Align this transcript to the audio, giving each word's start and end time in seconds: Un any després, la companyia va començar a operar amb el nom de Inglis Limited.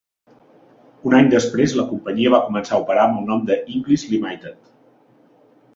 Un 1.09 1.15
any 1.17 1.29
després, 1.33 1.75
la 1.81 1.85
companyia 1.91 2.33
va 2.37 2.41
començar 2.49 2.75
a 2.77 2.81
operar 2.85 3.05
amb 3.07 3.21
el 3.21 3.29
nom 3.33 3.45
de 3.53 3.63
Inglis 3.77 4.09
Limited. 4.15 4.75